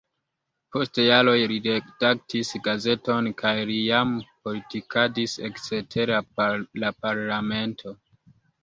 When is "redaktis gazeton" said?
1.73-3.29